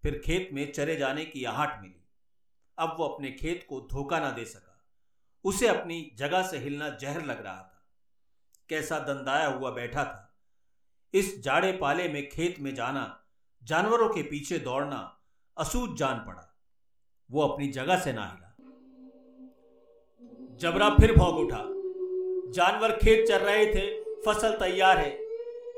फिर 0.02 0.22
खेत 0.24 0.50
में 0.52 0.72
चरे 0.72 0.96
जाने 0.96 1.24
की 1.24 1.44
आहट 1.44 1.82
मिली। 1.82 2.08
अब 2.78 2.96
वो 2.98 3.08
अपने 3.08 3.32
खेत 3.32 3.66
को 3.68 3.80
धोखा 3.80 4.18
ना 4.18 4.30
दे 4.30 4.44
सका। 4.44 4.84
उसे 5.44 5.68
अपनी 5.68 6.12
जगह 6.14 6.48
से 6.48 6.58
हिलना 6.58 6.88
जहर 6.88 7.24
लग 7.24 7.42
रहा 7.42 7.62
था। 7.62 7.86
कैसा 8.68 8.98
दंदाया 8.98 9.46
हुआ 9.46 9.70
बैठा 9.70 10.04
था। 10.04 10.25
इस 11.14 11.42
जाड़े 11.42 11.72
पाले 11.72 12.08
में 12.08 12.28
खेत 12.28 12.56
में 12.60 12.74
जाना, 12.74 13.24
जानवरों 13.64 14.08
के 14.08 14.22
पीछे 14.22 14.58
दौड़ना 14.58 15.18
असूद 15.58 15.96
जान 15.96 16.18
पड़ा। 16.18 16.56
वो 17.30 17.48
अपनी 17.48 17.68
जगह 17.68 17.98
से 17.98 18.12
ना 18.12 18.26
हिला। 18.26 18.52
जबरा 20.60 20.90
फिर 20.90 21.14
भौंक 21.14 21.36
उठा। 21.36 21.62
जानवर 22.52 22.92
खेत 22.92 23.28
चल 23.28 23.38
रहे 23.38 23.66
थे, 23.66 24.02
फ़सल 24.22 24.52
तैयार 24.52 24.98
है। 24.98 25.18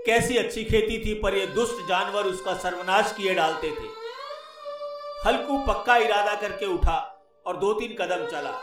कैसी 0.07 0.37
अच्छी 0.37 0.65
खेती 0.65 1.05
थी, 1.05 1.15
पर 1.15 1.35
ये 1.35 1.47
दुष्ट 1.47 1.89
जानवर 1.89 2.25
उसका 2.25 2.55
सर्वनाश 2.55 3.15
किए 3.17 3.35
डालते 3.35 3.71
थे। 3.71 3.99
हल्कू 5.27 5.59
पक्का 5.59 5.97
इरादा 5.97 6.35
करके 6.35 6.67
उठा 6.67 7.27
और 7.47 7.57
दो 7.57 7.73
तीन 7.73 7.93
कदम 7.93 8.27
चला। 8.27 8.61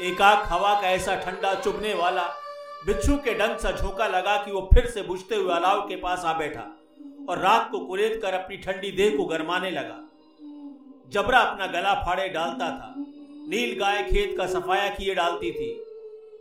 एकाक 0.00 0.46
हवा 0.46 0.80
का 0.80 0.90
ऐसा 0.90 1.16
ठंडा 1.16 1.54
चुभने 1.54 1.94
वाला 1.94 2.43
बिच्छू 2.86 3.16
के 3.16 3.34
डंग 3.34 3.56
सा 3.58 3.70
झोंका 3.70 4.06
लगा 4.06 4.36
कि 4.36 4.50
वो 4.52 4.60
फिर 4.74 4.86
से 4.86 5.02
बुझते 5.02 5.34
हुए 5.34 5.52
अलाव 5.54 5.80
के 5.80 5.96
पास 5.96 6.24
आ 6.24 6.32
बैठा 6.32 6.62
और 7.28 7.38
रात 7.38 7.68
को 7.70 7.78
कुरेद 7.78 8.18
कर 8.22 8.34
अपनी 8.34 8.56
ठंडी 8.56 8.90
देह 8.90 9.16
को 9.16 9.24
गरमाने 9.24 9.70
लगा। 9.70 9.98
जबरा 11.12 11.38
अपना 11.38 11.66
गला 11.66 11.94
फाड़े 11.94 12.28
डालता 12.28 12.68
था। 12.70 12.94
नील 13.48 13.78
गाय 13.80 14.02
खेत 14.02 14.36
का 14.38 14.46
सफाया 14.46 14.88
किए 14.88 15.14
डालती 15.14 15.52
थी 15.52 15.70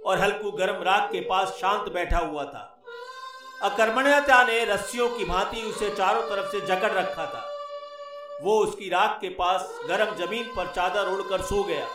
और 0.06 0.20
हल्कू 0.20 0.52
गर्म 0.52 0.84
राग 0.84 1.10
के 1.12 1.22
पास 1.22 1.58
शांत 1.62 1.92
बैठा 1.94 2.18
हुआ 2.18 2.44
था। 2.44 2.84
अकर्मण्यता 3.62 4.44
ने 4.44 4.64
रस्सियों 4.66 5.10
की 5.10 5.26
भांति 5.26 5.62
उसे 5.62 5.90
चारों 5.90 6.22
तरफ़ 6.22 6.52
से 6.52 6.62
जकड़ 6.66 6.92
रखा 6.92 7.26
था। 7.26 7.48
वो 8.42 8.60
उसकी 8.60 8.90
राख 8.90 9.18
के 9.22 9.30
पास 9.30 9.80
गर्म 9.90 10.16
ज़मीन 10.16 10.54
पर 10.56 10.68
चादर 10.68 11.14
उड़कर 11.14 11.42
सो 11.42 11.64
गया। 11.64 11.88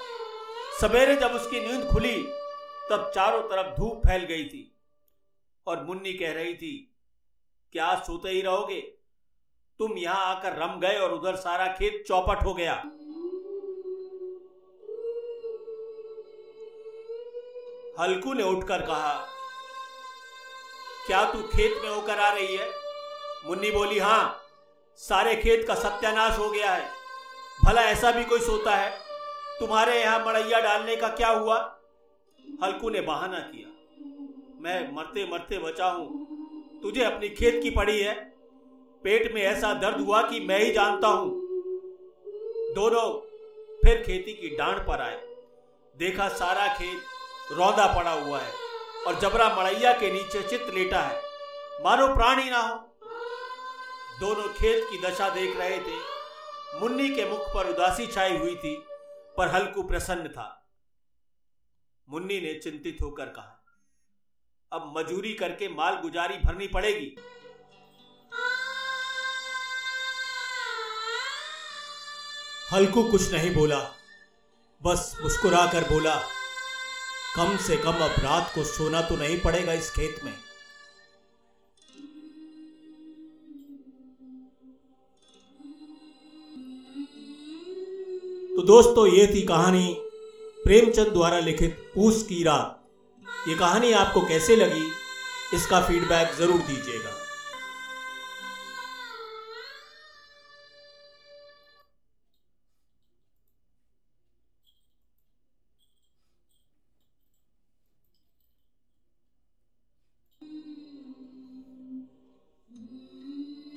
सवेरे 0.81 1.17
जब 1.17 1.33
उसकी 1.33 1.61
नींद 1.61 1.89
खुली 1.93 2.17
तब 2.91 3.11
चारों 3.15 3.43
तरफ़ 3.43 3.75
धूप 3.77 4.07
फैल 4.07 4.25
गई 4.25 4.45
थी 4.45 4.63
और 5.67 5.85
मुन्नी 5.85 6.13
कह 6.13 6.33
रही 6.33 6.55
थी, 6.55 6.75
क्या 7.75 7.95
सोते 7.97 8.29
ही 8.29 8.41
रहोगे? 8.41 8.81
तुम 9.81 9.99
यहाँ 9.99 10.25
आकर 10.27 10.57
रम 10.57 10.79
गए 10.81 10.99
और 10.99 11.13
उधर 11.13 11.37
सारा 11.37 11.67
खेत 11.73 12.05
चौपट 12.09 12.45
हो 12.45 12.55
गया। 12.55 12.75
हल्कू 18.01 18.33
ने 18.33 18.43
उठकर 18.43 18.83
कहा, 18.87 19.15
क्या 21.07 21.25
तू 21.33 21.43
खेत 21.49 21.81
में 21.83 21.91
होकर 21.91 22.19
आ 22.19 22.33
रही 22.33 22.57
है? 22.57 22.69
मुन्नी 23.47 23.71
बोली, 23.71 23.99
हाँ, 23.99 24.41
सारे 24.99 25.35
खेत 25.37 25.67
का 25.69 25.75
सत्यानाश 25.75 26.39
हो 26.39 26.51
गया 26.51 26.73
है। 26.73 26.91
भला 27.65 27.83
ऐसा 27.83 28.11
भी 28.11 28.25
कोई 28.25 28.41
सोता 28.41 28.75
है? 28.77 28.91
तुम्हारे 29.61 30.01
यहाँ 30.01 30.25
मड़ैया 30.27 30.61
डालने 30.61 30.97
का 30.97 31.09
क्या 31.11 31.29
हुआ? 31.31 31.59
हल्कू 32.65 32.91
ने 32.91 33.01
बहाना 33.01 33.39
किया। 33.39 33.69
मैं 34.63 34.95
मरते 34.97 35.27
मरते 35.31 35.59
बचा 35.59 35.87
हूँ। 35.87 36.27
तुझे 36.83 37.05
अपनी 37.05 37.29
खेत 37.29 37.63
की 37.63 37.71
पड़ी 37.71 37.99
है। 38.01 38.15
पेट 39.05 39.35
में 39.35 39.43
ऐसा 39.43 39.75
दर्द 39.75 40.01
हुआ 40.01 40.23
कि 40.23 40.41
मैं 40.41 40.59
ही 40.59 40.73
जानता 40.73 41.09
हूँ। 41.09 41.31
दोनों 42.75 43.21
फिर 43.83 44.03
खेती 44.03 44.33
की 44.33 44.57
डांड 44.57 44.79
पर 44.79 45.01
आए। 45.01 45.21
देखा 45.97 46.29
सारा 46.29 46.75
खेत 46.75 46.99
रौदा 47.53 47.87
पड़ा 47.87 48.11
हुआ 48.11 48.41
है 48.41 48.53
और 49.07 49.19
जबरा 49.21 49.49
मड़ैया 49.57 49.93
के 49.93 50.13
नीचे 50.13 50.43
चित 50.43 50.75
लेटा 50.75 51.01
है। 51.01 51.23
मानो 51.85 52.15
प्राण 52.15 52.41
ही 52.41 52.51
ना 52.51 52.61
हो। 52.61 52.77
दोनों 54.21 54.49
खेत 54.49 54.85
की 54.91 54.99
दशा 54.99 55.29
देख 55.29 55.57
रहे 55.57 55.79
थे। 55.79 55.97
मुन्नी 56.81 57.09
के 57.09 57.31
मुख 57.31 57.41
पर 57.41 57.71
उदासी 57.71 58.07
छाई 58.07 58.37
हुई 58.37 58.55
थी, 58.55 58.85
पर 59.37 59.49
हल्कू 59.49 59.83
प्रसन्न 59.83 60.29
था। 60.29 60.58
मुन्नी 62.09 62.41
ने 62.41 62.53
चिंतित 62.55 62.99
होकर 63.03 63.27
कहा, 63.29 63.55
अब 64.73 64.93
मजूरी 64.97 65.33
करके 65.35 65.69
माल 65.69 65.95
गुजारी 66.03 66.37
भरनी 66.37 66.67
पड़ेगी। 66.69 67.17
हल्कू 72.73 73.03
कुछ 73.11 73.33
नहीं 73.33 73.55
बोला, 73.55 73.79
बस 74.83 75.15
मुस्कुरा 75.23 75.67
कर 75.73 75.89
बोला, 75.91 76.17
कम 77.37 77.57
से 77.59 77.77
कम 77.77 78.05
अब 78.05 78.15
रात 78.21 78.53
को 78.55 78.65
सोना 78.67 79.01
तो 79.03 79.17
नहीं 79.17 79.39
पड़ेगा 79.41 79.73
इस 79.75 79.91
खेत 79.91 80.25
में। 80.25 80.35
तो 88.57 88.63
दोस्तों, 88.65 89.07
ये 89.09 89.27
थी 89.27 89.43
कहानी 89.47 89.89
प्रेमचंद 90.59 91.13
द्वारा 91.13 91.39
लिखित 91.41 91.77
पूस 91.95 92.23
की 92.23 92.43
रात। 92.45 92.75
ये 93.49 93.55
कहानी 93.57 93.93
आपको 93.95 94.21
कैसे 94.21 94.57
लगी, 94.57 94.87
इसका 95.55 95.81
फीडबैक 95.83 96.35
ज़रूर 96.39 96.61
दीजिएगा। 96.63 97.17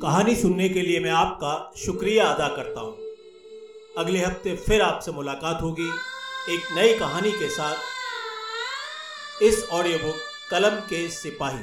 कहानी 0.02 0.36
सुनने 0.36 0.68
के 0.70 0.82
लिए 0.82 1.00
मैं 1.00 1.12
आपका 1.12 1.72
शुक्रिया 1.78 2.26
अदा 2.26 2.48
करता 2.56 2.82
हूँ। 2.82 2.96
अगले 3.98 4.20
हफ़्ते 4.20 4.56
फिर 4.58 4.82
आपसे 4.82 5.12
मुलाकात 5.12 5.62
होगी। 5.62 5.90
एक 6.50 6.72
नई 6.72 6.94
कहानी 6.98 7.32
के 7.32 7.50
साथ 7.50 9.44
इस 9.44 9.64
ऑडियो 9.72 9.98
बुक 9.98 10.16
कलम 10.52 10.80
के 10.90 11.08
सिपाही। 11.10 11.60